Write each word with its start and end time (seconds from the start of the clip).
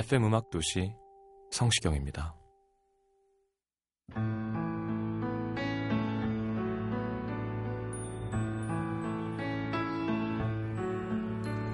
FM 0.00 0.24
음악 0.24 0.48
도시 0.48 0.94
성시경입니다. 1.50 2.34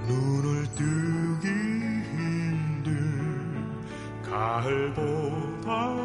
눈을 0.09 0.65
뜨기 0.75 1.47
힘든 2.11 2.83
가을보다 4.25 5.96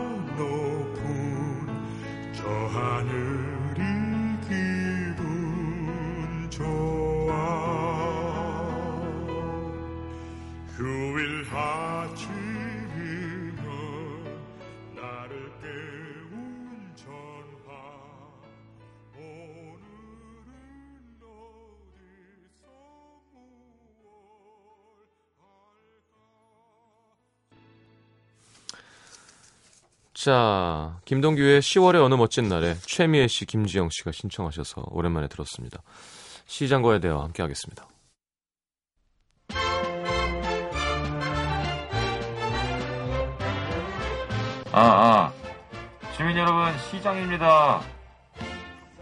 자, 30.24 31.00
김동규의 31.06 31.62
10월의 31.62 32.06
어느 32.06 32.14
멋진 32.14 32.48
날에 32.48 32.76
최미애 32.86 33.26
씨, 33.26 33.48
김지영 33.48 33.90
씨가 33.90 34.12
신청하셔서 34.12 34.84
오랜만에 34.92 35.28
들었습니다. 35.28 35.82
시장과의 36.46 37.02
대화 37.02 37.24
함께 37.24 37.42
하겠습니다. 37.42 37.88
아, 44.72 44.80
아. 44.80 45.34
주민 46.16 46.38
여러분, 46.38 46.72
시장입니다. 46.92 47.82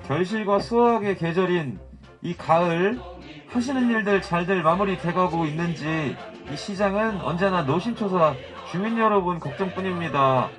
결실과 0.07 0.59
수확의 0.59 1.17
계절인 1.17 1.81
이 2.21 2.33
가을, 2.33 2.97
하시는 3.49 3.89
일들 3.89 4.21
잘들 4.21 4.63
마무리 4.63 4.97
돼가고 4.97 5.45
있는지, 5.47 6.15
이 6.49 6.55
시장은 6.55 7.19
언제나 7.19 7.63
노심초사 7.63 8.35
주민 8.71 8.97
여러분 8.97 9.37
걱정뿐입니다. 9.41 10.49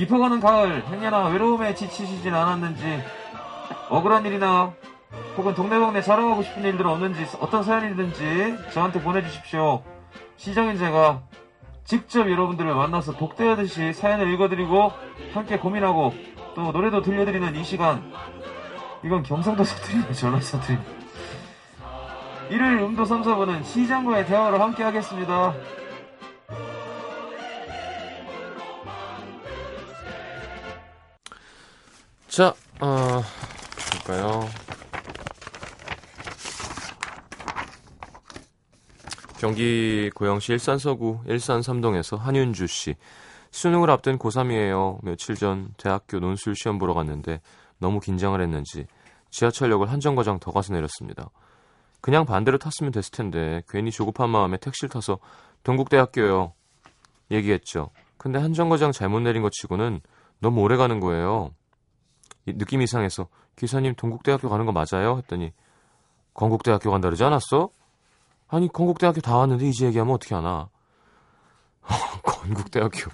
깊어가는 0.00 0.40
가을, 0.40 0.82
행여나 0.86 1.26
외로움에 1.26 1.74
지치시진 1.74 2.32
않았는지, 2.32 3.02
억울한 3.90 4.24
일이나, 4.24 4.72
혹은 5.36 5.54
동네방네 5.54 6.00
자랑하고 6.00 6.42
싶은 6.42 6.64
일들 6.64 6.86
없는지, 6.86 7.26
어떤 7.38 7.62
사연이든지 7.62 8.70
저한테 8.72 9.02
보내주십시오. 9.02 9.82
시장인 10.38 10.78
제가 10.78 11.20
직접 11.84 12.30
여러분들을 12.30 12.74
만나서 12.74 13.18
독대하듯이 13.18 13.92
사연을 13.92 14.32
읽어드리고 14.32 14.90
함께 15.34 15.58
고민하고 15.58 16.14
또 16.54 16.72
노래도 16.72 17.02
들려드리는 17.02 17.54
이 17.56 17.62
시간. 17.62 18.10
이건 19.04 19.22
경상도 19.22 19.64
사투리네 19.64 20.12
전라 20.14 20.40
사투리. 20.40 20.78
일요일 22.48 22.78
음도 22.78 23.04
3, 23.04 23.20
4부는 23.20 23.64
시장과의 23.64 24.24
대화로 24.24 24.62
함께 24.62 24.82
하겠습니다 24.82 25.52
자, 32.30 32.54
어, 32.80 33.20
볼까요? 34.04 34.48
경기 39.40 40.10
고영시 40.14 40.52
일산 40.52 40.78
서구 40.78 41.18
일산 41.26 41.60
삼동에서 41.60 42.16
한윤주 42.16 42.68
씨. 42.68 42.94
수능을 43.50 43.90
앞둔 43.90 44.16
고3이에요. 44.16 45.00
며칠 45.02 45.34
전 45.34 45.74
대학교 45.76 46.20
논술 46.20 46.54
시험 46.54 46.78
보러 46.78 46.94
갔는데 46.94 47.40
너무 47.78 47.98
긴장을 47.98 48.40
했는지 48.40 48.86
지하철역을 49.30 49.90
한 49.90 49.98
정거장 49.98 50.38
더 50.38 50.52
가서 50.52 50.72
내렸습니다. 50.72 51.30
그냥 52.00 52.26
반대로 52.26 52.58
탔으면 52.58 52.92
됐을 52.92 53.10
텐데 53.10 53.64
괜히 53.68 53.90
조급한 53.90 54.30
마음에 54.30 54.56
택시를 54.56 54.88
타서 54.88 55.18
동국대학교요. 55.64 56.52
얘기했죠. 57.32 57.90
근데 58.18 58.38
한 58.38 58.54
정거장 58.54 58.92
잘못 58.92 59.18
내린 59.18 59.42
것 59.42 59.50
치고는 59.50 60.00
너무 60.38 60.60
오래 60.60 60.76
가는 60.76 61.00
거예요. 61.00 61.50
이 62.46 62.52
느낌 62.52 62.82
이상해서 62.82 63.28
기사님 63.56 63.94
동국대학교 63.94 64.48
가는 64.48 64.66
거 64.66 64.72
맞아요? 64.72 65.18
했더니 65.18 65.52
건국대학교 66.34 66.90
간다 66.90 67.08
그러지 67.08 67.24
않았어? 67.24 67.70
아니 68.48 68.68
건국대학교 68.68 69.20
다 69.20 69.36
왔는데 69.36 69.66
이제 69.66 69.86
얘기하면 69.86 70.14
어떻게 70.14 70.34
하나? 70.34 70.68
건국대학교 72.22 73.10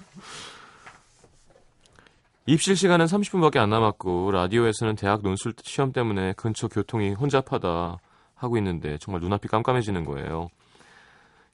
입실 2.45 2.77
시간은 2.77 3.07
30분밖에 3.07 3.57
안 3.57 3.69
남았고 3.69 4.31
라디오에서는 4.31 4.95
대학 4.95 5.21
논술 5.21 5.53
시험 5.63 5.91
때문에 5.91 6.33
근처 6.33 6.69
교통이 6.69 7.11
혼잡하다 7.11 7.97
하고 8.35 8.57
있는데 8.57 8.97
정말 8.99 9.21
눈앞이 9.21 9.49
깜깜해지는 9.49 10.05
거예요. 10.05 10.47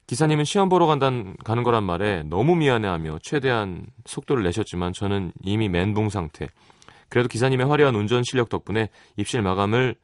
기사님은 0.06 0.44
시험 0.44 0.68
보러 0.68 0.86
간다는 0.86 1.34
가는 1.42 1.62
거란 1.62 1.82
말에 1.82 2.22
너무 2.24 2.54
미안해하며 2.54 3.18
최대한 3.22 3.86
속도를 4.04 4.44
내셨지만 4.44 4.92
저는 4.92 5.32
이미 5.42 5.68
멘붕 5.68 6.10
상태. 6.10 6.48
그래도 7.08 7.28
기사님의 7.28 7.66
화려한 7.66 7.94
운전 7.94 8.22
실력 8.24 8.48
덕분에 8.48 8.88
입실 9.16 9.42
마감을 9.42 9.96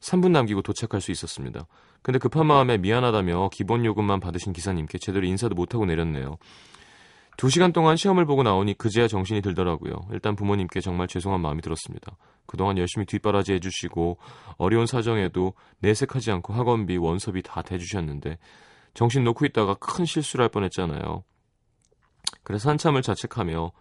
3분 0.00 0.30
남기고 0.30 0.62
도착할 0.62 1.00
수 1.00 1.10
있었습니다. 1.10 1.66
근데 2.02 2.18
급한 2.18 2.46
마음에 2.46 2.76
미안하다며 2.76 3.48
기본 3.52 3.84
요금만 3.84 4.20
받으신 4.20 4.52
기사님께 4.52 4.98
제대로 4.98 5.26
인사도 5.26 5.54
못하고 5.54 5.86
내렸네요. 5.86 6.36
두 7.36 7.50
시간 7.50 7.72
동안 7.72 7.96
시험을 7.96 8.26
보고 8.26 8.42
나오니 8.42 8.74
그제야 8.74 9.08
정신이 9.08 9.40
들더라고요. 9.40 10.06
일단 10.12 10.36
부모님께 10.36 10.80
정말 10.80 11.08
죄송한 11.08 11.40
마음이 11.40 11.62
들었습니다. 11.62 12.16
그동안 12.46 12.78
열심히 12.78 13.06
뒷바라지 13.06 13.54
해주시고 13.54 14.18
어려운 14.56 14.86
사정에도 14.86 15.54
내색하지 15.80 16.30
않고 16.30 16.52
학원비, 16.52 16.96
원서비 16.98 17.42
다 17.42 17.62
대주셨는데 17.62 18.38
정신 18.92 19.24
놓고 19.24 19.46
있다가 19.46 19.74
큰 19.74 20.04
실수를 20.04 20.44
할 20.44 20.50
뻔했잖아요. 20.50 21.24
그래서 22.44 22.70
한참을 22.70 23.02
자책하며 23.02 23.72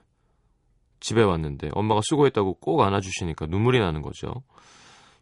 집에 1.03 1.22
왔는데 1.22 1.69
엄마가 1.74 2.00
수고했다고 2.06 2.56
꼭 2.56 2.81
안아주시니까 2.81 3.47
눈물이 3.47 3.78
나는 3.80 4.02
거죠. 4.02 4.41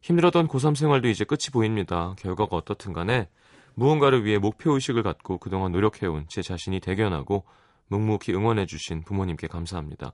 힘들었던 0.02 0.48
고3 0.48 0.76
생활도 0.76 1.08
이제 1.10 1.26
끝이 1.26 1.50
보입니다. 1.52 2.14
결과가 2.20 2.56
어떻든 2.56 2.94
간에 2.94 3.28
무언가를 3.74 4.24
위해 4.24 4.38
목표의식을 4.38 5.02
갖고 5.02 5.40
그동안 5.40 5.72
노력해온 5.72 6.26
제 6.30 6.44
자신이 6.44 6.80
대견하고 6.82 7.46
묵묵히 7.88 8.32
응원해주신 8.32 9.02
부모님께 9.06 9.48
감사합니다. 9.48 10.14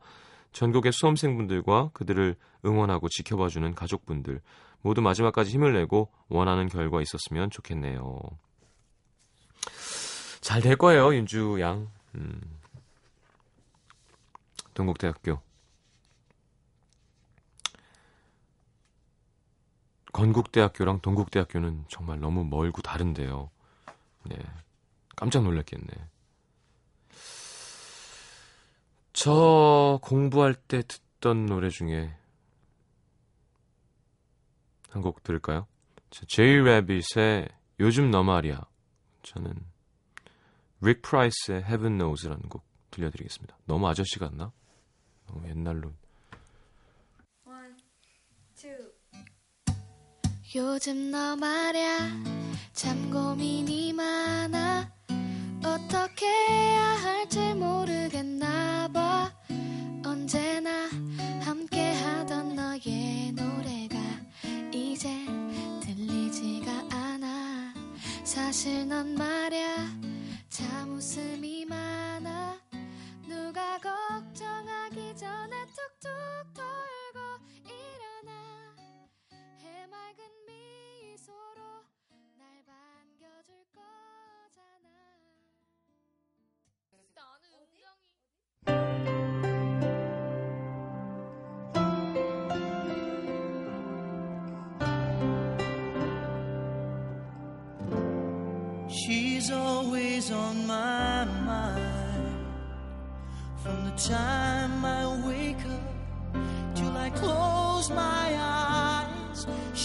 전국의 0.54 0.94
수험생분들과 0.94 1.90
그들을 1.94 2.38
응원하고 2.66 3.10
지켜봐주는 3.10 3.76
가족분들 3.76 4.40
모두 4.82 5.02
마지막까지 5.02 5.52
힘을 5.52 5.74
내고 5.74 6.10
원하는 6.30 6.70
결과 6.70 7.02
있었으면 7.02 7.50
좋겠네요. 7.50 8.20
잘 10.40 10.62
될 10.62 10.78
거예요, 10.78 11.14
윤주 11.14 11.58
양. 11.60 11.90
음. 12.16 12.40
동국대학교. 14.74 15.47
건국대학교랑 20.18 21.02
동국대학교는 21.02 21.86
정말 21.90 22.20
너무 22.20 22.44
멀고 22.44 22.82
다른데요. 22.82 23.52
네. 24.26 24.36
깜짝 25.16 25.44
놀랐겠네. 25.44 25.88
저 29.14 30.00
공부할 30.02 30.56
때 30.56 30.82
듣던 30.82 31.46
노래 31.46 31.70
중에 31.70 32.16
한 34.90 35.04
곡 35.04 35.22
들을까요? 35.22 35.68
제이 36.10 36.56
레빗의 36.64 37.48
요즘 37.80 38.10
너 38.10 38.24
말이야. 38.24 38.60
저는 39.22 39.54
릭 40.82 41.04
프라이스의 41.04 41.60
Heaven 41.60 42.00
Knows라는 42.00 42.50
곡 42.50 42.64
들려드리겠습니다. 42.90 43.56
너무 43.66 43.88
아저씨 43.88 44.18
같나? 44.18 44.52
너무 45.28 45.48
옛날로. 45.48 45.94
요즘 50.56 51.12
너 51.12 51.36
말야 51.36 52.08
참 52.72 53.12
고민이 53.12 53.92
많아. 53.92 54.90
어떻게 55.62 56.26
해야 56.26 56.84
할지 57.04 57.54
모르겠나 57.54 58.88
봐. 58.94 59.30
언제나 60.06 60.88
함께 61.42 61.92
하던 61.92 62.56
너의 62.56 63.34
노래가 63.34 63.98
이제 64.72 65.10
들리지가 65.82 66.96
않아. 66.96 67.74
사실 68.24 68.88
넌 68.88 69.16
말야 69.16 69.76
참 70.48 70.94
웃음이 70.94 71.66
많아. 71.66 72.58
누가 73.28 73.78
걱정하기 73.80 75.14
전에 75.18 75.66
툭툭 75.76 76.64
해 76.64 76.97
맑은 79.87 80.25
미소로 80.47 81.61
날 82.37 82.65
반겨줄 82.67 83.65
거잖아 83.73 84.89
나는 84.91 85.27
은정이 86.93 87.63
She's 98.89 99.51
always 99.51 100.31
on 100.31 100.67
my 100.67 101.25
mind 101.25 102.47
From 103.63 103.85
the 103.85 103.97
time 103.97 104.85
I 104.85 105.07
wake 105.27 105.65
up 105.67 106.75
till 106.75 106.97
I 106.97 107.11
close 107.11 107.91
my 107.91 108.37
eyes 108.37 108.56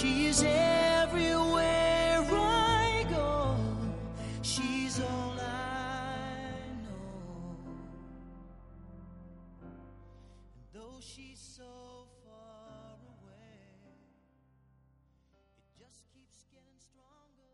She's 0.02 0.42
everywhere 0.42 2.26
I 2.28 3.06
go 3.08 3.54
She's 4.42 4.98
all 4.98 5.38
I 5.38 6.58
know 6.82 7.54
And 9.62 10.66
though 10.74 10.98
she's 10.98 11.38
so 11.38 11.62
far 12.26 12.98
away 12.98 13.62
It 15.70 15.78
just 15.78 16.02
keeps 16.10 16.50
getting 16.50 16.78
stronger 16.82 17.46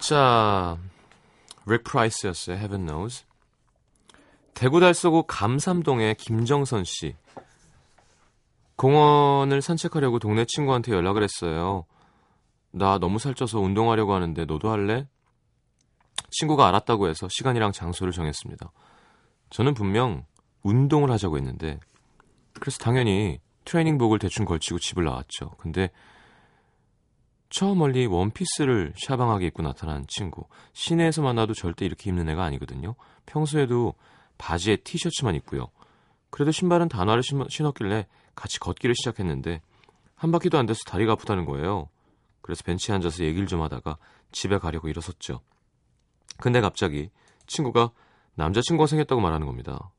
자, 0.00 0.78
릭 1.66 1.84
프라이스였어요. 1.84 2.56
Heaven 2.56 2.86
Knows. 2.86 3.24
대구 4.54 4.80
달서구 4.80 5.24
감삼동의 5.26 6.14
김정선 6.14 6.84
씨. 6.84 7.14
공원을 8.80 9.60
산책하려고 9.60 10.18
동네 10.18 10.46
친구한테 10.46 10.92
연락을 10.92 11.22
했어요. 11.22 11.84
나 12.70 12.96
너무 12.96 13.18
살쪄서 13.18 13.60
운동하려고 13.60 14.14
하는데 14.14 14.42
너도 14.46 14.70
할래? 14.70 15.06
친구가 16.30 16.66
알았다고 16.66 17.08
해서 17.08 17.28
시간이랑 17.28 17.72
장소를 17.72 18.10
정했습니다. 18.14 18.72
저는 19.50 19.74
분명 19.74 20.24
운동을 20.62 21.10
하자고 21.10 21.36
했는데 21.36 21.78
그래서 22.54 22.78
당연히 22.78 23.38
트레이닝복을 23.66 24.18
대충 24.18 24.46
걸치고 24.46 24.78
집을 24.78 25.04
나왔죠. 25.04 25.50
근데 25.58 25.90
저 27.50 27.74
멀리 27.74 28.06
원피스를 28.06 28.94
샤방하게 28.96 29.48
입고 29.48 29.62
나타난 29.62 30.06
친구. 30.08 30.44
시내에서 30.72 31.20
만나도 31.20 31.52
절대 31.52 31.84
이렇게 31.84 32.08
입는 32.08 32.30
애가 32.30 32.42
아니거든요. 32.44 32.94
평소에도 33.26 33.92
바지에 34.38 34.76
티셔츠만 34.76 35.34
입고요. 35.34 35.66
그래도 36.30 36.50
신발은 36.50 36.88
단화를 36.88 37.22
신- 37.22 37.44
신었길래 37.50 38.06
같이 38.34 38.58
걷기를 38.60 38.94
시작했는데 38.94 39.60
한 40.14 40.30
바퀴도 40.30 40.58
안 40.58 40.66
돼서 40.66 40.80
다리가 40.86 41.12
아프다는 41.12 41.44
거예요. 41.44 41.88
그래서 42.42 42.62
벤치에 42.64 42.94
앉아서 42.94 43.24
얘기를 43.24 43.46
좀 43.46 43.62
하다가 43.62 43.96
집에 44.32 44.58
가려고 44.58 44.88
일어섰죠. 44.88 45.40
근데 46.38 46.60
갑자기 46.60 47.10
친구가 47.46 47.90
남자친구가 48.34 48.86
생겼다고 48.86 49.20
말하는 49.20 49.46
겁니다. 49.46 49.90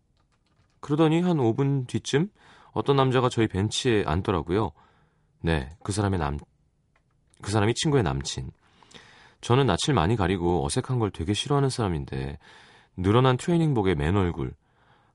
그러더니 0.79 1.21
한 1.21 1.37
5분 1.37 1.87
뒤쯤 1.87 2.29
어떤 2.71 2.95
남자가 2.95 3.29
저희 3.29 3.47
벤치에 3.47 4.03
앉더라고요. 4.05 4.71
네, 5.41 5.69
그 5.83 5.91
사람의 5.91 6.19
남, 6.19 6.37
그 7.41 7.51
사람이 7.51 7.73
친구의 7.75 8.03
남친. 8.03 8.51
저는 9.41 9.65
낯을 9.65 9.95
많이 9.95 10.15
가리고 10.15 10.65
어색한 10.65 10.99
걸 10.99 11.11
되게 11.11 11.33
싫어하는 11.33 11.69
사람인데 11.69 12.37
늘어난 12.95 13.37
트레이닝복에 13.37 13.95
맨 13.95 14.15
얼굴. 14.15 14.53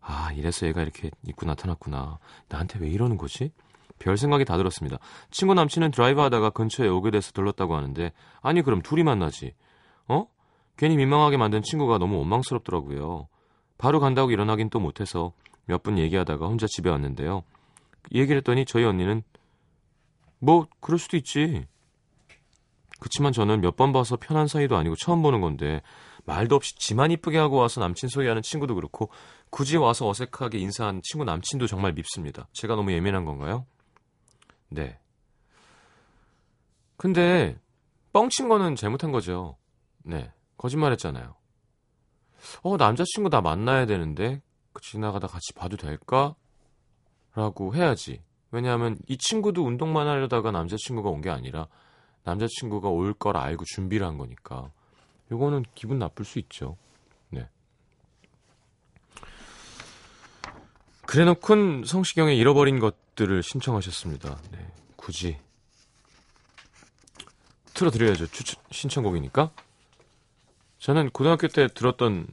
아, 0.08 0.30
이래서 0.32 0.66
얘가 0.66 0.82
이렇게 0.82 1.10
입고 1.26 1.46
나타났구나. 1.46 2.18
나한테 2.48 2.78
왜 2.78 2.88
이러는 2.88 3.16
거지? 3.16 3.50
별 3.98 4.16
생각이 4.16 4.44
다 4.44 4.56
들었습니다. 4.56 4.98
친구 5.30 5.54
남친은 5.54 5.90
드라이브 5.90 6.20
하다가 6.20 6.50
근처에 6.50 6.86
오게 6.86 7.10
돼서 7.10 7.32
들렀다고 7.32 7.74
하는데 7.76 8.12
아니 8.40 8.62
그럼 8.62 8.82
둘이 8.82 9.02
만나지. 9.02 9.54
어? 10.06 10.26
괜히 10.76 10.96
민망하게 10.96 11.38
만든 11.38 11.62
친구가 11.62 11.98
너무 11.98 12.18
원망스럽더라고요. 12.18 13.26
바로 13.78 13.98
간다고 14.00 14.30
일어나긴 14.30 14.70
또 14.70 14.78
못해서 14.80 15.32
몇 15.64 15.82
분 15.82 15.98
얘기하다가 15.98 16.46
혼자 16.46 16.66
집에 16.68 16.88
왔는데요. 16.90 17.42
얘기를 18.14 18.36
했더니 18.36 18.64
저희 18.64 18.84
언니는 18.84 19.22
뭐 20.38 20.68
그럴 20.80 20.98
수도 20.98 21.16
있지. 21.16 21.66
그치만 23.00 23.32
저는 23.32 23.60
몇 23.60 23.76
번 23.76 23.92
봐서 23.92 24.16
편한 24.16 24.46
사이도 24.46 24.76
아니고 24.76 24.94
처음 24.96 25.22
보는 25.22 25.40
건데 25.40 25.82
말도 26.26 26.56
없이 26.56 26.76
지만 26.76 27.10
이쁘게 27.10 27.38
하고 27.38 27.56
와서 27.56 27.80
남친 27.80 28.08
소개하는 28.08 28.42
친구도 28.42 28.74
그렇고 28.74 29.10
굳이 29.50 29.76
와서 29.76 30.08
어색하게 30.08 30.58
인사한 30.58 31.00
친구 31.02 31.24
남친도 31.24 31.66
정말 31.66 31.92
밉습니다. 31.92 32.48
제가 32.52 32.74
너무 32.76 32.92
예민한 32.92 33.24
건가요? 33.24 33.64
네. 34.68 34.98
근데 36.96 37.58
뻥친 38.12 38.48
거는 38.48 38.76
잘못한 38.76 39.12
거죠. 39.12 39.56
네. 40.02 40.32
거짓말했잖아요. 40.56 41.34
어 42.62 42.76
남자친구 42.76 43.30
나 43.30 43.40
만나야 43.40 43.86
되는데 43.86 44.42
그 44.72 44.82
지나가다 44.82 45.26
같이 45.26 45.52
봐도 45.54 45.76
될까? 45.76 46.34
라고 47.34 47.74
해야지. 47.74 48.22
왜냐하면 48.50 48.96
이 49.08 49.18
친구도 49.18 49.64
운동만 49.64 50.08
하려다가 50.08 50.50
남자친구가 50.50 51.10
온 51.10 51.20
게 51.20 51.30
아니라 51.30 51.68
남자친구가 52.24 52.88
올 52.88 53.14
걸 53.14 53.36
알고 53.36 53.64
준비를 53.74 54.06
한 54.06 54.18
거니까. 54.18 54.72
요거는 55.30 55.64
기분 55.74 55.98
나쁠 55.98 56.24
수 56.24 56.38
있죠. 56.40 56.76
네. 57.30 57.48
그래 61.06 61.24
놓곤 61.24 61.84
성시경의 61.84 62.38
잃어버린 62.38 62.78
것들을 62.78 63.42
신청하셨습니다. 63.42 64.38
네. 64.52 64.72
굳이. 64.96 65.38
틀어드려야죠. 67.74 68.26
추천, 68.28 68.62
신청곡이니까. 68.70 69.50
저는 70.78 71.10
고등학교 71.10 71.48
때 71.48 71.68
들었던 71.68 72.26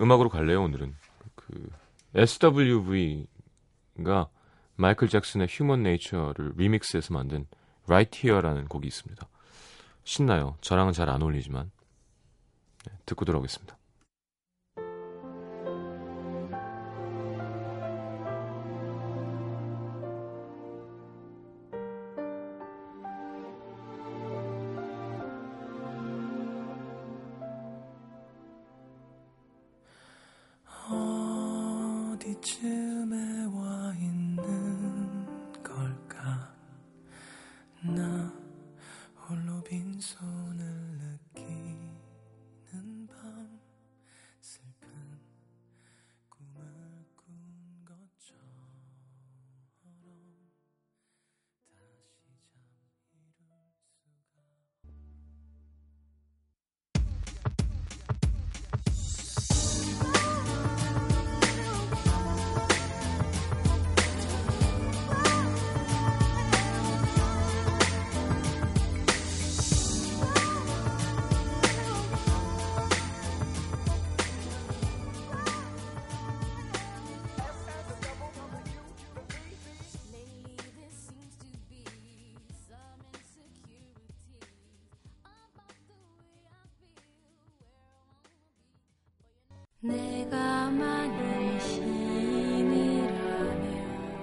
음악으로 0.00 0.28
갈래요, 0.28 0.62
오늘은. 0.62 0.94
그, 1.34 1.70
SWV가 2.14 3.28
마이클 4.76 5.08
잭슨의 5.08 5.46
휴먼 5.50 5.82
네이처를 5.84 6.52
리믹스해서 6.56 7.14
만든 7.14 7.46
Right 7.86 8.26
Here라는 8.26 8.66
곡이 8.68 8.86
있습니다. 8.86 9.26
신나요. 10.04 10.56
저랑은 10.60 10.92
잘 10.92 11.08
안 11.08 11.22
어울리지만. 11.22 11.70
네, 12.86 12.92
듣고 13.06 13.24
들어오겠습니다. 13.24 13.76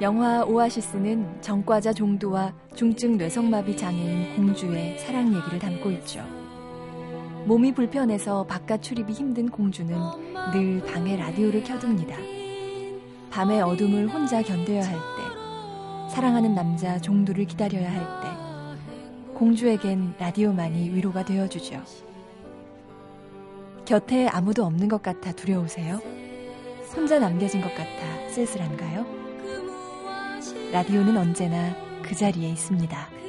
영화 0.01 0.43
오아시스는 0.43 1.43
정과자 1.43 1.93
종두와 1.93 2.51
중증 2.73 3.17
뇌성마비 3.17 3.77
장애인 3.77 4.35
공주의 4.35 4.97
사랑 4.97 5.27
얘기를 5.31 5.59
담고 5.59 5.91
있죠. 5.91 6.25
몸이 7.45 7.71
불편해서 7.71 8.43
바깥 8.45 8.81
출입이 8.81 9.13
힘든 9.13 9.47
공주는 9.47 9.95
늘 10.53 10.83
방에 10.87 11.15
라디오를 11.17 11.63
켜둡니다. 11.63 12.17
밤의 13.29 13.61
어둠을 13.61 14.07
혼자 14.07 14.41
견뎌야 14.41 14.83
할 14.83 14.95
때, 14.95 16.11
사랑하는 16.15 16.55
남자 16.55 16.99
종두를 16.99 17.45
기다려야 17.45 17.91
할 17.91 17.99
때, 18.23 19.35
공주에겐 19.35 20.15
라디오만이 20.17 20.95
위로가 20.95 21.23
되어주죠. 21.25 21.79
곁에 23.85 24.27
아무도 24.29 24.65
없는 24.65 24.87
것 24.87 25.03
같아 25.03 25.31
두려우세요? 25.31 25.99
혼자 26.95 27.19
남겨진 27.19 27.61
것 27.61 27.69
같아 27.75 28.29
쓸쓸한가요? 28.29 29.20
라디오는 30.71 31.17
언제나 31.17 31.75
그 32.01 32.15
자리에 32.15 32.47
있습니다. 32.49 33.20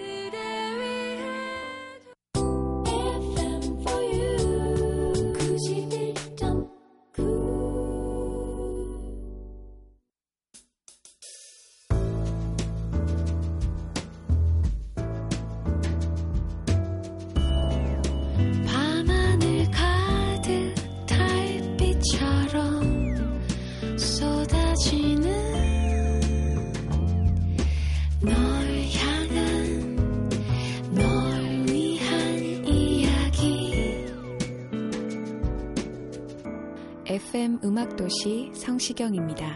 음악도시 38.13 38.53
성시경입니다. 38.55 39.47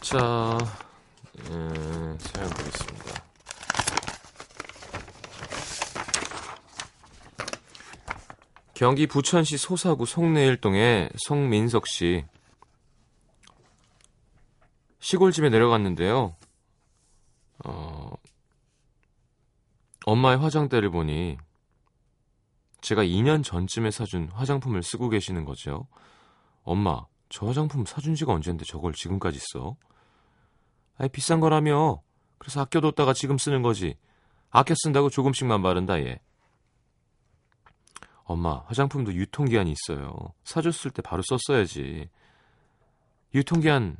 자, 0.00 0.58
음, 1.50 2.16
사연 2.20 2.48
보겠습니다. 2.50 3.24
경기 8.74 9.08
부천시 9.08 9.58
소사구 9.58 10.06
송내일동의 10.06 11.10
송민석 11.26 11.88
씨. 11.88 12.24
시골집에 15.00 15.48
내려갔는데요. 15.48 16.36
어, 17.64 18.12
엄마의 20.06 20.38
화장대를 20.38 20.90
보니 20.90 21.38
제가 22.80 23.02
2년 23.02 23.42
전쯤에 23.42 23.90
사준 23.90 24.28
화장품을 24.32 24.82
쓰고 24.82 25.08
계시는 25.08 25.44
거죠. 25.44 25.86
엄마, 26.62 27.06
저 27.28 27.46
화장품 27.46 27.84
사준 27.84 28.14
지가 28.14 28.32
언젠데 28.32 28.64
저걸 28.64 28.92
지금까지 28.92 29.38
써? 29.52 29.76
아이, 30.96 31.08
비싼 31.08 31.40
거라며. 31.40 32.02
그래서 32.38 32.60
아껴뒀다가 32.60 33.12
지금 33.12 33.38
쓰는 33.38 33.62
거지. 33.62 33.96
아껴 34.50 34.74
쓴다고 34.76 35.10
조금씩만 35.10 35.62
바른다, 35.62 36.00
얘. 36.00 36.20
엄마, 38.24 38.62
화장품도 38.66 39.14
유통기한이 39.14 39.72
있어요. 39.72 40.14
사줬을 40.44 40.90
때 40.90 41.02
바로 41.02 41.22
썼어야지. 41.24 42.08
유통기한 43.34 43.96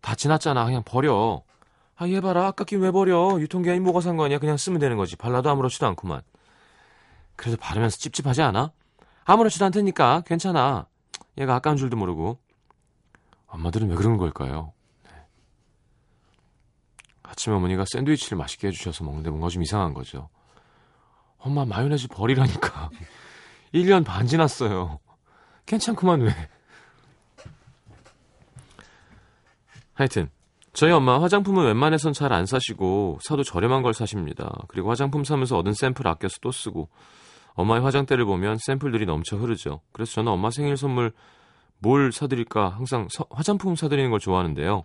다 0.00 0.14
지났잖아. 0.14 0.64
그냥 0.64 0.82
버려. 0.84 1.42
아, 1.96 2.08
얘 2.08 2.20
봐라. 2.20 2.48
아깝긴 2.48 2.80
왜 2.80 2.90
버려. 2.90 3.38
유통기한이 3.40 3.80
뭐가 3.80 4.00
상관이야. 4.00 4.38
그냥 4.38 4.56
쓰면 4.56 4.80
되는 4.80 4.96
거지. 4.96 5.16
발라도 5.16 5.50
아무렇지도 5.50 5.86
않구만. 5.86 6.22
그래도 7.36 7.56
바르면서 7.58 7.96
찝찝하지 7.98 8.42
않아? 8.42 8.72
아무렇지도 9.24 9.64
않다니까. 9.66 10.22
괜찮아. 10.26 10.86
얘가 11.38 11.54
아까운 11.54 11.76
줄도 11.76 11.96
모르고. 11.96 12.38
엄마들은 13.46 13.88
왜 13.88 13.94
그러는 13.96 14.16
걸까요? 14.18 14.72
네. 15.04 15.10
아침에 17.22 17.54
어머니가 17.54 17.84
샌드위치를 17.86 18.38
맛있게 18.38 18.68
해주셔서 18.68 19.04
먹는데 19.04 19.30
뭔가 19.30 19.48
좀 19.48 19.62
이상한 19.62 19.94
거죠. 19.94 20.28
엄마 21.38 21.64
마요네즈 21.64 22.08
버리라니까. 22.08 22.90
1년 23.74 24.04
반 24.04 24.26
지났어요. 24.26 25.00
괜찮구만 25.66 26.20
왜. 26.22 26.34
하여튼 29.94 30.30
저희 30.72 30.90
엄마 30.90 31.20
화장품은 31.22 31.64
웬만해선 31.66 32.12
잘 32.14 32.32
안 32.32 32.46
사시고 32.46 33.18
사도 33.22 33.42
저렴한 33.42 33.82
걸 33.82 33.92
사십니다. 33.94 34.50
그리고 34.68 34.90
화장품 34.90 35.24
사면서 35.24 35.58
얻은 35.58 35.74
샘플 35.74 36.06
아껴서 36.08 36.38
또 36.40 36.50
쓰고 36.50 36.88
엄마의 37.54 37.82
화장대를 37.82 38.24
보면 38.24 38.56
샘플들이 38.58 39.06
넘쳐 39.06 39.36
흐르죠. 39.36 39.80
그래서 39.92 40.12
저는 40.12 40.32
엄마 40.32 40.50
생일 40.50 40.76
선물 40.76 41.12
뭘 41.78 42.12
사드릴까 42.12 42.68
항상 42.70 43.08
서- 43.10 43.26
화장품 43.30 43.74
사드리는 43.74 44.10
걸 44.10 44.20
좋아하는데요. 44.20 44.84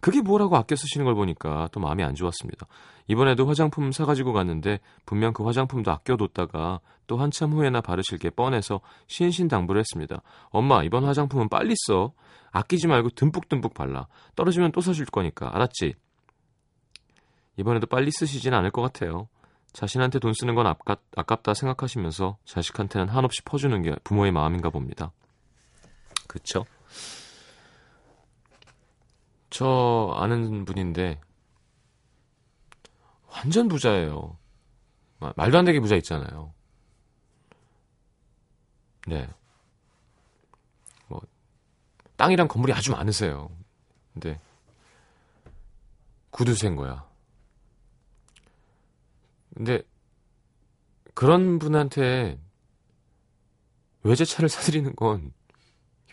그게 0.00 0.20
뭐라고 0.20 0.56
아껴 0.56 0.76
쓰시는 0.76 1.04
걸 1.04 1.14
보니까 1.14 1.68
또 1.72 1.80
마음이 1.80 2.04
안 2.04 2.14
좋았습니다. 2.14 2.66
이번에도 3.08 3.46
화장품 3.46 3.90
사가지고 3.90 4.32
갔는데 4.32 4.80
분명 5.06 5.32
그 5.32 5.44
화장품도 5.44 5.90
아껴뒀다가 5.90 6.80
또 7.06 7.16
한참 7.16 7.52
후에나 7.52 7.80
바르실 7.80 8.18
게 8.18 8.30
뻔해서 8.30 8.80
신신당부를 9.06 9.80
했습니다. 9.80 10.22
엄마 10.50 10.82
이번 10.84 11.04
화장품은 11.04 11.48
빨리 11.48 11.74
써. 11.86 12.12
아끼지 12.50 12.86
말고 12.86 13.10
듬뿍듬뿍 13.10 13.74
발라. 13.74 14.06
떨어지면 14.36 14.72
또 14.72 14.80
사줄 14.80 15.06
거니까 15.06 15.50
알았지? 15.54 15.94
이번에도 17.56 17.86
빨리 17.86 18.10
쓰시진 18.10 18.54
않을 18.54 18.70
것 18.70 18.82
같아요. 18.82 19.28
자신한테 19.72 20.18
돈 20.18 20.32
쓰는 20.34 20.54
건 20.54 20.66
아깝, 20.66 21.02
아깝다 21.16 21.54
생각하시면서 21.54 22.38
자식한테는 22.44 23.08
한없이 23.08 23.42
퍼주는 23.42 23.80
게 23.82 23.94
부모의 24.04 24.32
마음인가 24.32 24.70
봅니다. 24.70 25.12
그쵸? 26.26 26.64
저 29.50 30.14
아는 30.16 30.64
분인데 30.64 31.20
완전 33.28 33.68
부자예요. 33.68 34.36
마- 35.20 35.32
말도 35.36 35.58
안 35.58 35.64
되게 35.64 35.80
부자 35.80 35.96
있잖아요. 35.96 36.52
네. 39.06 39.28
뭐 41.08 41.20
땅이랑 42.16 42.48
건물이 42.48 42.72
아주 42.72 42.90
많으세요. 42.92 43.50
근데 44.12 44.38
구두쇠인 46.30 46.76
거야. 46.76 47.07
근데 49.58 49.82
그런 51.14 51.58
분한테 51.58 52.38
외제차를 54.02 54.48
사드리는 54.48 54.94
건 54.96 55.32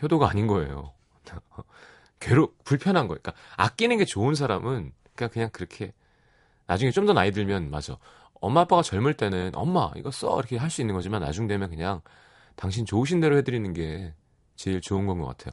효도가 0.02 0.28
아닌 0.28 0.46
거예요. 0.46 0.92
괴롭 2.20 2.64
불편한 2.64 3.08
거예요. 3.08 3.20
그러니까 3.22 3.34
아끼는 3.56 3.98
게 3.98 4.04
좋은 4.04 4.34
사람은 4.34 4.92
그냥 5.14 5.30
그냥 5.30 5.50
그렇게 5.52 5.92
나중에 6.66 6.90
좀 6.90 7.06
더 7.06 7.12
나이 7.12 7.30
들면 7.32 7.70
맞아. 7.70 7.98
엄마 8.40 8.62
아빠가 8.62 8.82
젊을 8.82 9.14
때는 9.14 9.52
엄마 9.54 9.92
이거 9.96 10.10
써 10.10 10.38
이렇게 10.40 10.56
할 10.58 10.70
수 10.70 10.80
있는 10.82 10.94
거지만 10.94 11.22
나중 11.22 11.46
되면 11.46 11.70
그냥 11.70 12.02
당신 12.56 12.84
좋으신 12.86 13.20
대로 13.20 13.36
해드리는 13.38 13.72
게 13.74 14.14
제일 14.56 14.80
좋은 14.80 15.06
건 15.06 15.18
것 15.20 15.26
같아요. 15.28 15.52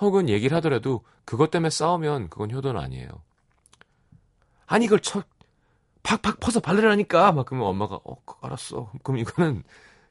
혹은 0.00 0.28
얘기를 0.28 0.56
하더라도 0.58 1.04
그것 1.24 1.50
때문에 1.50 1.70
싸우면 1.70 2.30
그건 2.30 2.50
효도는 2.50 2.80
아니에요. 2.80 3.08
아니 4.66 4.84
이걸 4.86 5.00
쳐 5.00 5.22
팍팍 6.02 6.40
퍼서 6.40 6.60
바르라니까 6.60 7.32
막 7.32 7.46
그러면 7.46 7.68
엄마가 7.68 8.00
어 8.04 8.16
알았어. 8.42 8.90
그럼 9.02 9.18
이거는 9.18 9.62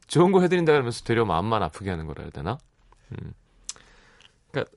좋은 0.07 0.31
거 0.31 0.41
해드린다 0.41 0.71
그러면서 0.71 1.03
되려 1.03 1.25
마음만 1.25 1.61
아프게 1.63 1.89
하는 1.89 2.05
거라 2.07 2.23
해야 2.23 2.31
되나? 2.31 2.57
음. 3.11 3.33
그러니까 4.51 4.71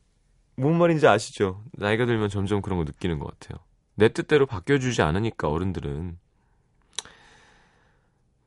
뭔 0.57 0.78
말인지 0.78 1.07
아시죠? 1.07 1.62
나이가 1.73 2.07
들면 2.07 2.28
점점 2.28 2.62
그런 2.62 2.78
거 2.78 2.85
느끼는 2.85 3.19
것 3.19 3.38
같아요. 3.38 3.62
내 3.95 4.09
뜻대로 4.09 4.47
바뀌어주지 4.47 5.02
않으니까 5.02 5.49
어른들은. 5.49 6.19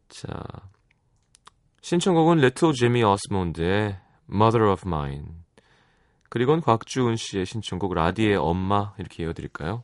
자 0.10 0.30
신청곡은 1.82 2.38
레트로 2.38 2.74
제미 2.74 3.04
어스몬드의 3.04 4.00
Mother 4.30 4.72
of 4.72 4.88
Mine 4.88 5.28
그리고는 6.30 6.62
곽주은 6.62 7.16
씨의 7.16 7.46
신청곡 7.46 7.94
라디의 7.94 8.36
엄마 8.36 8.94
이렇게 8.98 9.24
이어드릴까요? 9.24 9.84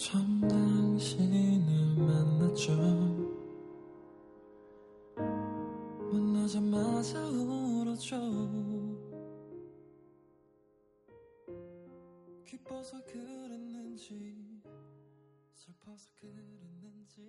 처음 0.00 0.40
당신을 0.48 1.94
만났죠. 1.98 2.72
만나자마자 6.10 7.20
울었죠. 7.20 8.16
기뻐서 12.46 12.98
그랬는지 13.04 14.62
슬퍼서 15.52 16.08
그랬는지 16.14 17.20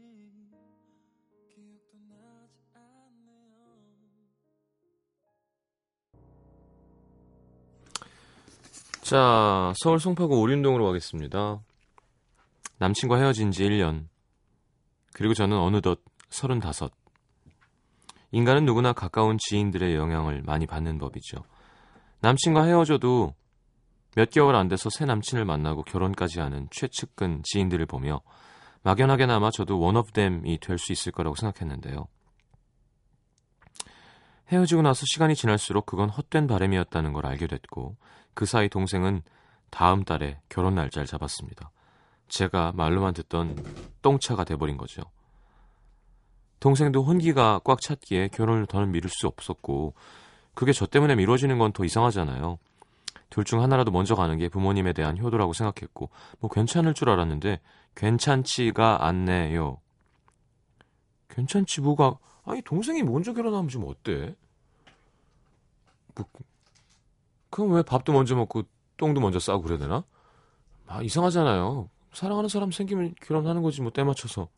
기억도 1.49 1.97
나지 2.07 2.63
않네요. 2.73 3.65
자, 9.01 9.73
서울 9.75 9.99
송파구 9.99 10.39
오륜동으로 10.39 10.85
가겠습니다. 10.85 11.59
남친과 12.81 13.17
헤어진 13.17 13.51
지 13.51 13.63
1년. 13.63 14.07
그리고 15.13 15.35
저는 15.35 15.55
어느덧 15.55 15.99
35. 16.29 16.89
인간은 18.31 18.65
누구나 18.65 18.91
가까운 18.91 19.37
지인들의 19.37 19.95
영향을 19.95 20.41
많이 20.41 20.65
받는 20.65 20.97
법이죠. 20.97 21.43
남친과 22.21 22.63
헤어져도 22.63 23.35
몇 24.15 24.31
개월 24.31 24.55
안 24.55 24.67
돼서 24.67 24.89
새 24.89 25.05
남친을 25.05 25.45
만나고 25.45 25.83
결혼까지 25.83 26.39
하는 26.39 26.69
최측근 26.71 27.43
지인들을 27.43 27.85
보며 27.85 28.21
막연하게나마 28.81 29.51
저도 29.51 29.79
원업댐이 29.79 30.59
될 30.59 30.79
수 30.79 30.91
있을 30.91 31.11
거라고 31.11 31.35
생각했는데요. 31.35 32.07
헤어지고 34.51 34.81
나서 34.81 35.05
시간이 35.05 35.35
지날수록 35.35 35.85
그건 35.85 36.09
헛된 36.09 36.47
바람이었다는 36.47 37.13
걸 37.13 37.27
알게 37.27 37.45
됐고 37.45 37.95
그 38.33 38.47
사이 38.47 38.69
동생은 38.69 39.21
다음 39.69 40.03
달에 40.03 40.41
결혼 40.49 40.73
날짜를 40.73 41.05
잡았습니다. 41.05 41.69
제가 42.31 42.71
말로만 42.75 43.13
듣던 43.13 43.55
똥차가 44.01 44.43
돼버린 44.45 44.77
거죠. 44.77 45.03
동생도 46.59 47.03
혼기가 47.03 47.59
꽉 47.63 47.81
찼기에 47.81 48.29
결혼을 48.29 48.65
더는 48.65 48.91
미룰 48.91 49.09
수 49.09 49.27
없었고 49.27 49.93
그게 50.53 50.71
저 50.73 50.85
때문에 50.85 51.15
미뤄지는 51.15 51.57
건 51.59 51.71
더 51.73 51.83
이상하잖아요. 51.85 52.57
둘 53.29 53.43
중 53.45 53.61
하나라도 53.61 53.91
먼저 53.91 54.15
가는 54.15 54.37
게 54.37 54.49
부모님에 54.49 54.93
대한 54.93 55.17
효도라고 55.17 55.53
생각했고 55.53 56.09
뭐 56.39 56.49
괜찮을 56.49 56.93
줄 56.93 57.09
알았는데 57.09 57.59
괜찮지가 57.95 59.05
않네요. 59.07 59.77
괜찮지 61.29 61.81
뭐가 61.81 62.17
아니 62.45 62.61
동생이 62.61 63.03
먼저 63.03 63.33
결혼하면 63.33 63.69
좀 63.69 63.85
어때? 63.87 64.35
뭐, 66.15 66.25
그럼 67.49 67.71
왜 67.73 67.81
밥도 67.83 68.11
먼저 68.13 68.35
먹고 68.35 68.63
똥도 68.97 69.21
먼저 69.21 69.39
싸고 69.39 69.61
그래야 69.63 69.77
되나? 69.79 70.03
아 70.87 71.01
이상하잖아요. 71.01 71.89
사랑하는 72.13 72.49
사람 72.49 72.71
생기면 72.71 73.15
결혼하는 73.21 73.61
거지 73.61 73.81
뭐 73.81 73.91
때 73.91 74.03
맞춰서. 74.03 74.49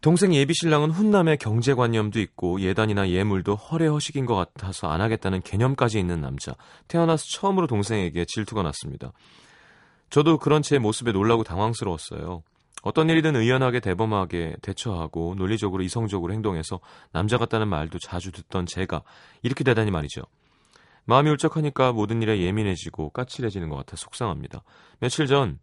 동생 0.00 0.32
예비 0.32 0.54
신랑은 0.54 0.92
훈남의 0.92 1.38
경제관념도 1.38 2.20
있고 2.20 2.60
예단이나 2.60 3.08
예물도 3.10 3.56
허례허식인 3.56 4.26
것 4.26 4.36
같아서 4.36 4.88
안 4.88 5.00
하겠다는 5.00 5.42
개념까지 5.42 5.98
있는 5.98 6.20
남자. 6.20 6.54
태어나서 6.86 7.24
처음으로 7.32 7.66
동생에게 7.66 8.24
질투가 8.26 8.62
났습니다. 8.62 9.12
저도 10.08 10.38
그런 10.38 10.62
제 10.62 10.78
모습에 10.78 11.10
놀라고 11.10 11.42
당황스러웠어요. 11.42 12.44
어떤 12.82 13.10
일이든 13.10 13.34
의연하게 13.34 13.80
대범하게 13.80 14.56
대처하고 14.62 15.34
논리적으로 15.36 15.82
이성적으로 15.82 16.32
행동해서 16.32 16.78
남자 17.10 17.36
같다는 17.36 17.66
말도 17.66 17.98
자주 17.98 18.30
듣던 18.30 18.66
제가 18.66 19.02
이렇게 19.42 19.64
되다니 19.64 19.90
말이죠. 19.90 20.22
마음이 21.08 21.30
울적하니까 21.30 21.92
모든 21.92 22.20
일에 22.20 22.38
예민해지고 22.42 23.10
까칠해지는 23.10 23.70
것 23.70 23.76
같아 23.76 23.96
속상합니다. 23.96 24.62
며칠 25.00 25.26
전 25.26 25.58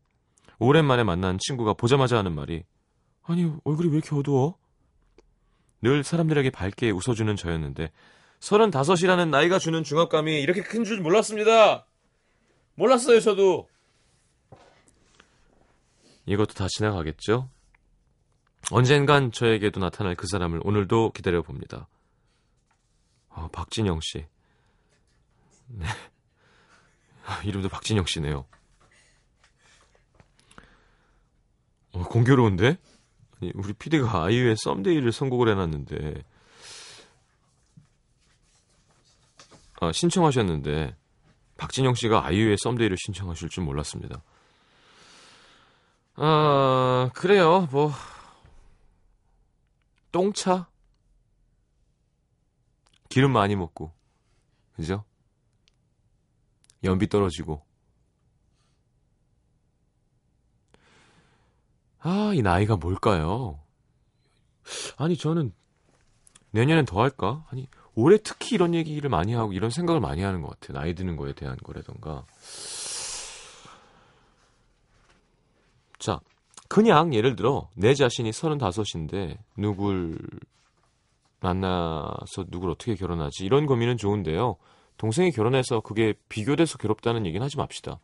오랜만에 0.57 1.03
만난 1.03 1.37
친구가 1.37 1.73
보자마자 1.75 2.17
하는 2.17 2.33
말이 2.33 2.63
아니 3.21 3.51
얼굴이 3.63 3.89
왜 3.89 3.97
이렇게 3.97 4.15
어두워? 4.15 4.57
늘 5.83 6.03
사람들에게 6.03 6.49
밝게 6.49 6.89
웃어주는 6.89 7.35
저였는데 7.35 7.91
서른다섯이라는 8.39 9.29
나이가 9.29 9.59
주는 9.59 9.83
중압감이 9.83 10.41
이렇게 10.41 10.63
큰 10.63 10.83
줄 10.83 10.99
몰랐습니다. 11.01 11.85
몰랐어요 12.73 13.19
저도. 13.19 13.67
이것도 16.25 16.55
다 16.55 16.65
지나가겠죠? 16.67 17.49
언젠간 18.71 19.31
저에게도 19.31 19.79
나타날 19.79 20.15
그 20.15 20.25
사람을 20.27 20.59
오늘도 20.63 21.11
기다려 21.11 21.43
봅니다. 21.43 21.87
아, 23.29 23.47
박진영 23.51 23.99
씨. 24.01 24.25
네. 25.67 25.85
아, 27.25 27.41
이름도 27.43 27.69
박진영 27.69 28.05
씨네요. 28.05 28.45
어, 31.93 32.03
공교로운데? 32.03 32.77
아니, 33.41 33.51
우리 33.55 33.73
PD가 33.73 34.25
아이유의 34.25 34.55
썸데이를 34.57 35.11
선곡을 35.11 35.49
해놨는데, 35.49 36.23
아, 39.81 39.91
신청하셨는데, 39.91 40.95
박진영 41.57 41.95
씨가 41.95 42.25
아이유의 42.25 42.57
썸데이를 42.59 42.97
신청하실 42.97 43.49
줄 43.49 43.63
몰랐습니다. 43.63 44.21
아, 46.17 47.09
그래요. 47.13 47.67
뭐 47.71 47.91
똥차? 50.11 50.67
기름 53.09 53.31
많이 53.31 53.55
먹고. 53.55 53.91
그죠? 54.75 55.03
연비 56.85 57.07
떨어지고. 57.07 57.61
아, 61.99 62.31
이 62.35 62.41
나이가 62.41 62.75
뭘까요? 62.75 63.59
아니, 64.97 65.17
저는 65.17 65.53
내년엔 66.51 66.85
더 66.85 67.01
할까? 67.01 67.45
아니, 67.49 67.67
올해 67.95 68.17
특히 68.17 68.55
이런 68.55 68.73
얘기를 68.73 69.09
많이 69.09 69.33
하고 69.33 69.53
이런 69.53 69.69
생각을 69.69 70.01
많이 70.01 70.21
하는 70.21 70.41
것 70.41 70.49
같아요. 70.59 70.77
나이 70.79 70.93
드는 70.93 71.15
거에 71.15 71.33
대한 71.33 71.57
거라던가. 71.57 72.25
자, 75.97 76.19
그냥 76.67 77.13
예를 77.13 77.35
들어 77.35 77.69
내 77.75 77.93
자신이 77.93 78.31
35인데 78.31 79.37
누굴 79.57 80.19
만나서 81.39 82.45
누굴 82.49 82.71
어떻게 82.71 82.95
결혼하지 82.95 83.45
이런 83.45 83.65
고민은 83.65 83.97
좋은데요. 83.97 84.57
동생이 84.97 85.31
결혼해서 85.31 85.81
그게 85.81 86.13
비교돼서 86.29 86.77
괴롭다는 86.77 87.25
얘기는 87.25 87.43
하지 87.43 87.57
맙시다. 87.57 87.99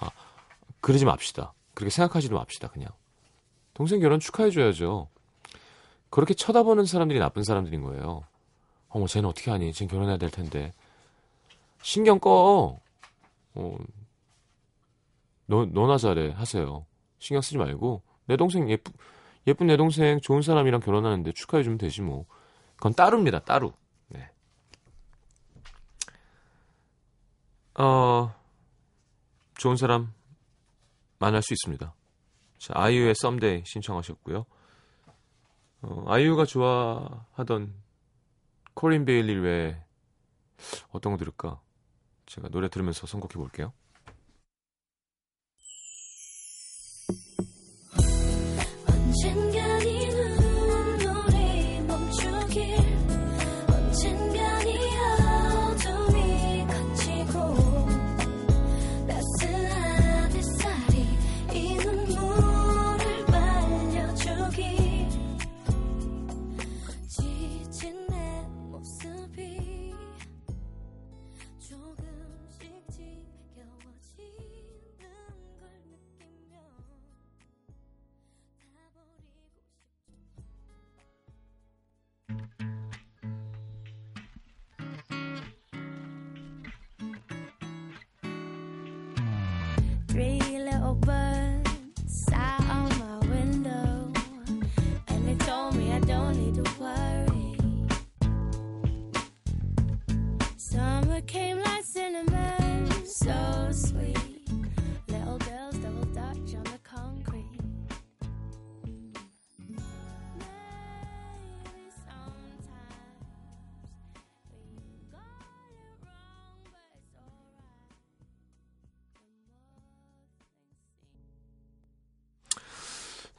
아, 0.00 0.10
그러지 0.80 1.04
맙시다. 1.04 1.52
그렇게 1.74 1.90
생각하지도 1.90 2.36
맙시다. 2.36 2.68
그냥 2.68 2.88
동생 3.74 4.00
결혼 4.00 4.20
축하해줘야죠. 4.20 5.08
그렇게 6.10 6.34
쳐다보는 6.34 6.84
사람들이 6.84 7.18
나쁜 7.18 7.42
사람들인 7.42 7.82
거예요. 7.82 8.24
어머, 8.88 9.06
쟤는 9.06 9.28
어떻게 9.28 9.50
하니? 9.50 9.72
쟤는 9.72 9.90
결혼해야 9.90 10.18
될 10.18 10.30
텐데. 10.30 10.72
신경 11.80 12.18
꺼. 12.20 12.78
어, 13.54 13.78
너, 15.46 15.64
너나 15.64 15.96
잘해. 15.96 16.32
하세요. 16.32 16.84
신경 17.18 17.40
쓰지 17.40 17.56
말고 17.56 18.02
내 18.26 18.36
동생 18.36 18.68
예쁘, 18.68 18.92
예쁜 19.46 19.66
내 19.68 19.76
동생 19.76 20.20
좋은 20.20 20.42
사람이랑 20.42 20.80
결혼하는데 20.80 21.32
축하해주면 21.32 21.78
되지 21.78 22.02
뭐. 22.02 22.26
그건 22.76 22.94
따루입니다. 22.94 23.40
따루. 23.40 23.72
네. 24.08 24.30
어, 27.74 28.34
좋은 29.56 29.76
사람 29.76 30.12
만날 31.18 31.42
수 31.42 31.54
있습니다. 31.54 31.94
자, 32.58 32.72
아이유의 32.76 33.14
썸데이 33.16 33.64
신청하셨고요. 33.66 34.44
어, 35.82 36.04
아이유가 36.06 36.44
좋아하던 36.44 37.74
코린 38.74 39.04
베일리 39.04 39.34
외에 39.36 39.82
어떤 40.90 41.12
거 41.12 41.18
들을까? 41.18 41.60
제가 42.26 42.48
노래 42.48 42.68
들으면서 42.68 43.06
선곡해 43.06 43.34
볼게요. 43.34 43.72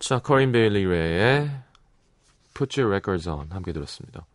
자, 0.03 0.19
커린 0.19 0.51
베일리 0.51 0.85
웨의 0.85 1.49
Put 2.53 2.81
Your 2.81 2.93
Records 2.93 3.29
On 3.29 3.49
함께 3.49 3.71
들었습니다. 3.71 4.25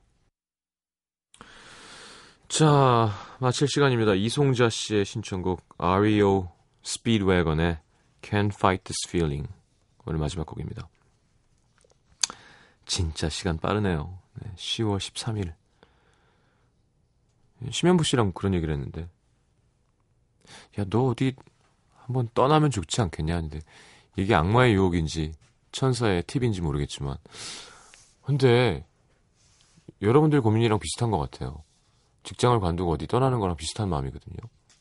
자, 2.49 3.11
마칠 3.39 3.69
시간입니다. 3.69 4.15
이송자 4.15 4.71
씨의 4.71 5.05
신청곡 5.05 5.63
REO 5.77 6.51
Speedwagon의 6.83 7.81
Can't 8.23 8.55
Fight 8.55 8.83
This 8.83 9.09
Feeling 9.09 9.47
오늘 10.07 10.19
마지막 10.19 10.47
곡입니다. 10.47 10.89
진짜 12.87 13.29
시간 13.29 13.59
빠르네요. 13.59 14.19
네, 14.41 14.51
10월 14.57 14.97
13일. 14.97 15.53
심현부 17.71 18.05
씨랑 18.05 18.33
그런 18.33 18.55
얘기를 18.55 18.73
했는데 18.73 19.07
야, 20.79 20.87
너 20.89 21.09
어디 21.09 21.35
한번 21.95 22.31
떠나면 22.33 22.71
좋지 22.71 23.03
않겠냐 23.03 23.37
하는데 23.37 23.61
이게 24.17 24.35
악마의 24.35 24.73
유혹인지 24.73 25.35
천사의 25.73 26.23
팁인지 26.25 26.61
모르겠지만 26.61 27.17
근데 28.23 28.87
여러분들 30.03 30.41
고민이랑 30.43 30.79
비슷한 30.79 31.11
것 31.11 31.19
같아요. 31.19 31.63
직장을 32.23 32.59
관두고 32.61 32.93
어디 32.93 33.07
떠나는 33.07 33.41
거랑 33.41 33.57
비슷한 33.57 33.89
마음이거든요. 33.89 34.37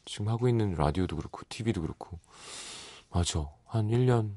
지금 0.06 0.30
하고 0.30 0.48
있는 0.48 0.74
라디오도 0.74 1.16
그렇고 1.16 1.42
TV도 1.50 1.82
그렇고 1.82 2.20
맞아. 3.10 3.50
한 3.66 3.88
1년 3.88 4.36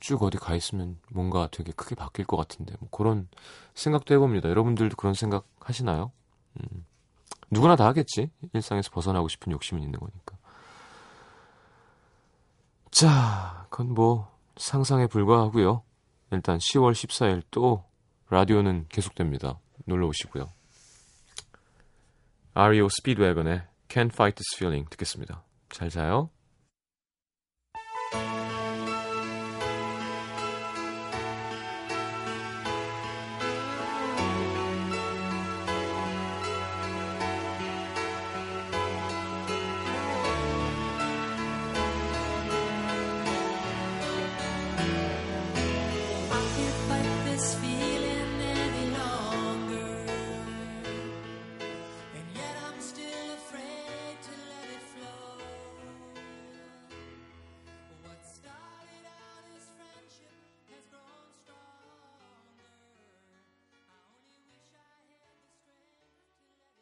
쭉 0.00 0.22
어디 0.22 0.36
가 0.36 0.54
있으면 0.54 0.98
뭔가 1.10 1.48
되게 1.50 1.72
크게 1.72 1.94
바뀔 1.94 2.26
것 2.26 2.36
같은데 2.36 2.74
뭐 2.80 2.88
그런 2.90 3.28
생각도 3.74 4.14
해봅니다. 4.14 4.48
여러분들도 4.48 4.96
그런 4.96 5.14
생각 5.14 5.46
하시나요? 5.58 6.12
음. 6.60 6.84
누구나 7.50 7.76
다 7.76 7.86
하겠지. 7.86 8.30
일상에서 8.52 8.90
벗어나고 8.90 9.28
싶은 9.28 9.52
욕심은 9.52 9.82
있는 9.82 9.98
거니까. 9.98 10.36
자, 12.94 13.66
그건 13.70 13.92
뭐 13.92 14.32
상상에 14.56 15.08
불과하고요. 15.08 15.82
일단 16.30 16.58
10월 16.58 16.92
14일 16.92 17.42
또 17.50 17.82
라디오는 18.30 18.86
계속됩니다. 18.88 19.58
놀러 19.84 20.06
오시고요. 20.06 20.52
REO 22.54 22.88
스피드웨건의 22.88 23.62
Can't 23.88 24.12
Fight 24.12 24.36
This 24.36 24.54
Feeling 24.54 24.88
듣겠습니다. 24.90 25.42
잘 25.70 25.90
자요. 25.90 26.30